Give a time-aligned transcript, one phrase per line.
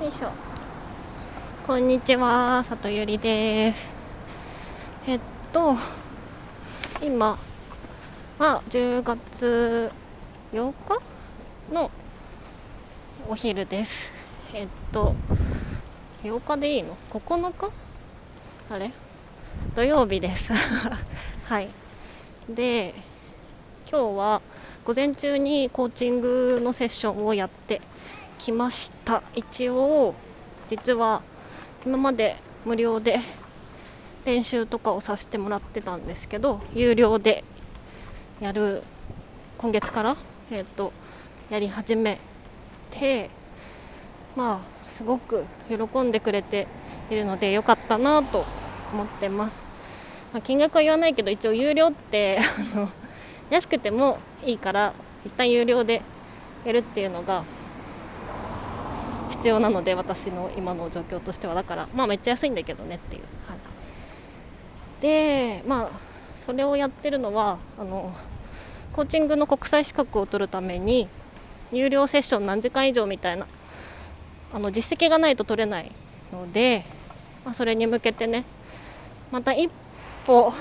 [0.00, 0.30] よいしょ。
[1.66, 3.90] こんにちは里ゆりです。
[5.08, 5.20] えっ
[5.52, 5.74] と
[7.02, 7.36] 今
[8.38, 9.90] は10月
[10.52, 11.90] 8日の
[13.28, 14.12] お昼です。
[14.54, 15.16] えっと
[16.22, 17.72] 8日でいいの？9日？
[18.70, 18.92] あれ？
[19.74, 20.52] 土曜日です。
[21.46, 21.68] はい。
[22.48, 22.94] で
[23.90, 24.42] 今日は
[24.84, 27.80] 午前中にコーチングのセッションをやって
[28.38, 29.22] きました。
[29.34, 30.14] 一応
[30.68, 31.22] 実は
[31.84, 33.18] 今まで無料で
[34.24, 37.44] 練習とかをさせてもらってたんですけど有料で
[38.40, 38.82] やる
[39.56, 40.16] 今月から、
[40.50, 40.92] えーと、
[41.50, 42.18] やり始め
[42.90, 43.30] て
[44.36, 46.68] まあすごく喜んでくれて
[47.10, 48.44] いるのでよかったなと
[48.92, 49.62] 思ってます、
[50.32, 52.38] まあ、金額は言わないけど一応有料って
[53.50, 54.92] 安くてもいいから
[55.24, 56.02] 一旦有料で
[56.64, 57.44] やるっていうのが
[59.38, 61.54] 必要なので私の今の状況としては。
[61.54, 63.58] だからまあめっちゃ安いんだけどねっていう、はい、
[65.02, 65.98] でまあ
[66.44, 68.12] それをやってるのはあの
[68.92, 71.08] コーチングの国際資格を取るために
[71.70, 73.46] 有料セッション何時間以上みたいな
[74.52, 75.92] あの実績がないと取れない
[76.32, 76.84] ので、
[77.44, 78.44] まあ、それに向けてね
[79.30, 79.70] また一
[80.26, 80.52] 歩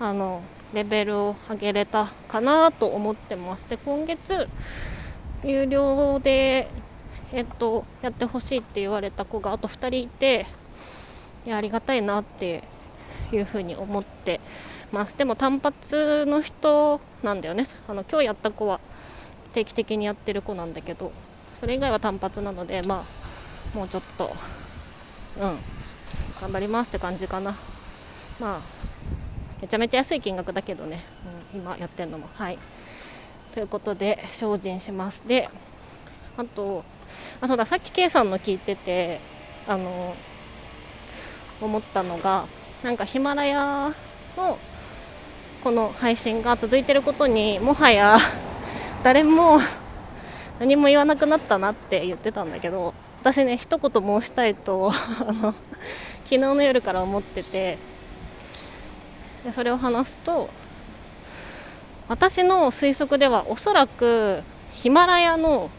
[0.00, 3.68] あのレベルを上げれたかなと思ってます。
[3.68, 4.48] で今月
[5.44, 6.68] 有料で
[7.32, 10.46] えっとやってほしいって言われた子があと2人いて
[11.46, 12.62] いやありがたいなって
[13.32, 14.40] いうふうに思って
[14.92, 15.16] ます。
[15.16, 17.64] でも単発の人なんだよね。
[17.88, 18.80] あの今日やった子は
[19.54, 21.12] 定期的にやってる子なんだけど
[21.54, 23.04] それ以外は単発なのでま
[23.74, 24.30] あもうちょっと
[25.40, 25.58] うん
[26.40, 27.56] 頑張りますって感じかな。
[28.38, 28.60] まあ
[29.60, 31.00] めちゃめちゃ安い金額だけどね、
[31.54, 32.28] うん、今やってるのも。
[32.34, 32.58] はい。
[33.54, 35.22] ということで精進します。
[35.26, 35.48] で
[36.36, 36.84] あと
[37.40, 39.20] あそうださっき K さんの聞いてて
[39.66, 40.14] あの
[41.60, 42.46] 思ったのが
[42.82, 43.92] なんかヒマラヤ
[44.36, 44.58] の
[45.62, 48.18] この配信が続いてることにもはや
[49.04, 49.60] 誰も
[50.58, 54.90] 何も言わなくなったなって言ってたんだけど私ね一言申したいと
[55.28, 55.54] あの
[56.24, 57.78] 昨日の夜から思ってて
[59.44, 60.48] でそれを話すと
[62.08, 64.42] 私の推測ではおそらく
[64.72, 65.70] ヒマラヤの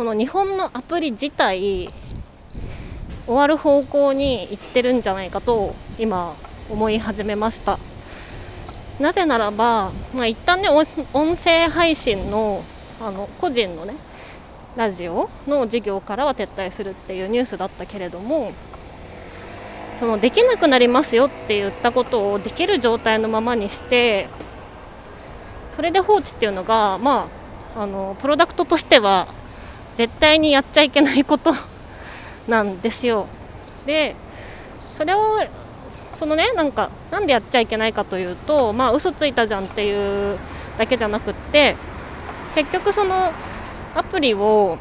[0.00, 1.86] この日本のアプリ自体
[3.26, 6.34] 終わる方向に行ってるんじゃないかと今
[6.70, 7.78] 思い始めました。
[8.98, 12.64] なぜならば、まあ、一旦ね音声配信の
[12.98, 13.92] あの個人のね
[14.74, 18.52] ラジオの事業からは撤退するっていうニュースだったけれども
[19.96, 24.30] そのできなくなりますよって言ったことをできる状態のままにして
[25.68, 27.28] それで放置っていうのがま
[27.76, 29.28] ああのプロダクトとしては
[29.96, 31.54] 絶対にやっちゃいけないこと
[32.48, 33.26] なんですよ。
[33.86, 34.14] で
[34.92, 35.40] それを
[36.14, 40.38] そのねなんかなんでやっちゃいけないかというとまあ嘘ついたじゃんっていう
[40.76, 41.76] だけじゃなくって
[42.54, 43.32] 結局その
[43.94, 44.78] アプリを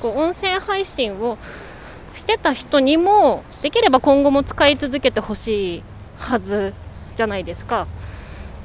[0.00, 1.36] こう音声配信を
[2.14, 5.82] してた人にもできれば今後も使い続けてほしい
[6.18, 6.72] はず
[7.16, 7.86] じゃないですか。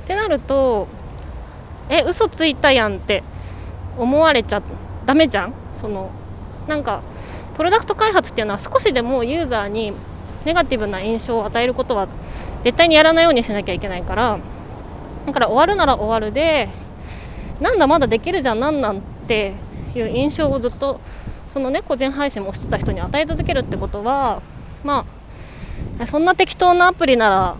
[0.06, 0.88] ってなると
[1.90, 3.24] え嘘ついたやんって
[3.98, 4.62] 思われちゃ
[5.06, 5.54] ダメじゃん。
[5.74, 6.10] その
[6.68, 7.02] なんか
[7.56, 9.94] プロダクト開発っていうのは少しでもユーザーに
[10.46, 12.08] ネガティブな印象を与えることは
[12.64, 14.40] 絶対にやらないようにしなきゃいけないから
[15.26, 16.70] だから終わるなら終わるで
[17.62, 19.54] なんだまだできるじゃんなんなんって
[19.96, 21.00] いう印象をずっと
[21.48, 24.42] そのね個人配信もしてた人に与え続けるってことは
[24.84, 25.06] ま
[26.00, 27.56] あそんな適当なアプリなら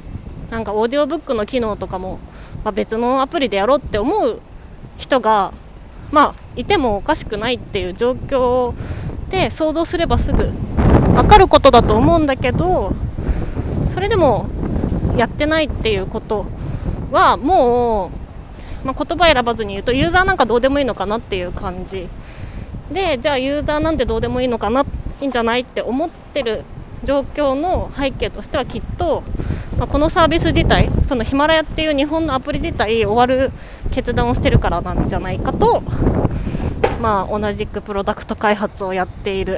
[0.50, 2.20] なんかオーディオブックの機能とかも、
[2.64, 4.42] まあ、別のアプリでやろうって思う
[4.98, 5.54] 人が
[6.14, 8.74] まあいてもおかしくないっていう状況
[9.32, 12.94] で想像すればすぐ分かることだと思うんだけど
[13.90, 14.48] それでも
[15.18, 16.46] やってないっていうこと
[17.12, 18.12] はも
[18.84, 22.08] う、まあ、言葉選ばずに言うとユーザーなんかどうでもいいのかなっていう感じ。
[22.92, 24.82] でじゃあユーザーなんてどうでもいいのかな
[25.22, 26.64] いいんじゃないって思ってる
[27.04, 29.24] 状況の背景としてはきっと、
[29.84, 33.52] まあ、このサービス自体そのヒマラヤっていう日本のアプリ自体終わる
[33.92, 35.82] 決断をしてるからなんじゃないかと、
[37.02, 39.58] まあ、同じくプロダクト開発をやっている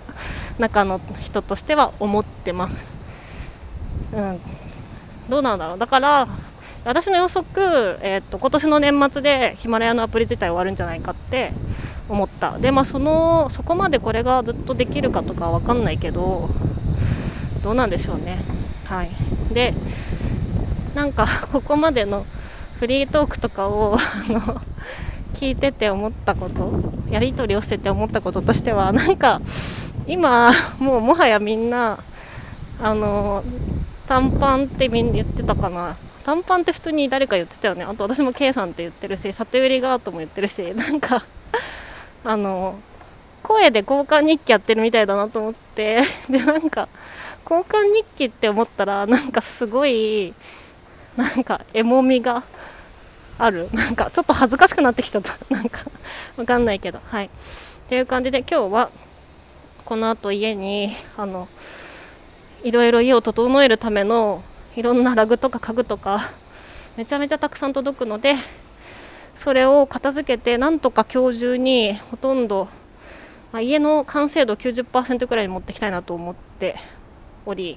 [0.60, 2.84] 中の人としては思ってます。
[4.12, 4.40] うん、
[5.30, 5.78] どうなんだろう。
[5.78, 6.28] だから
[6.84, 11.54] 私の予測、えー、っと今年の年末でヒマラヤのアプリ自体終わるんじゃないかって
[12.10, 12.58] 思った。
[12.58, 16.50] でまあそのそこまでこれがずっとできるかとかは分かんないけど
[17.62, 18.63] どうなんでしょうね。
[18.84, 19.10] はい。
[19.52, 19.74] で
[20.94, 22.24] なんか ここまでの
[22.78, 24.60] フリートークとかをあの
[25.34, 26.72] 聞いてて思ったこと
[27.10, 29.40] やり取りをしてて思ったこととしてはなんか
[30.06, 31.98] 今もうもはやみんな
[32.80, 33.42] あの
[34.06, 35.96] 短パンってみんな言ってたかな。
[36.24, 37.84] 短パンって普通に誰か言ってたよね。
[37.84, 41.24] あと私も K さんって言ってるし里寄りがとも言ってるしなんか
[42.24, 42.76] あの
[43.42, 46.00] 声で交換日記やってるみたいだなと思って
[46.30, 46.88] でなんか
[47.48, 50.34] 交換日記って思ったらなんかすごい
[51.16, 52.42] なんかエモみが
[53.38, 53.68] ある。
[53.72, 55.32] なんかちょっと恥ずかしくなってきちゃった。
[55.50, 55.84] なんか
[56.36, 57.00] わかんないけど。
[57.04, 57.26] はい。
[57.26, 57.28] っ
[57.88, 58.90] ていう感じで今日は
[59.84, 61.48] この後家にあの
[62.62, 64.42] いろいろ家を整えるための
[64.76, 66.30] いろんなラグとか家具とか
[66.96, 68.34] めちゃめちゃたくさん届くので
[69.34, 72.68] それを片付けてなんとか今日中にほとんど、
[73.52, 76.76] まあ、家の完成度90%くらいに持ってきたいなと思って
[77.46, 77.76] おり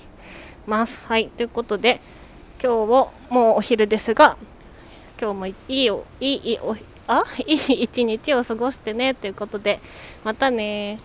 [0.65, 1.05] ます。
[1.07, 1.29] はい。
[1.29, 2.01] ということで
[2.61, 4.37] 今日ももうお昼ですが
[5.19, 6.75] 今日もいいおいいお
[7.07, 7.23] あ？
[7.45, 9.13] いい一日を過ごしてね。
[9.13, 9.79] ということで
[10.23, 10.97] またね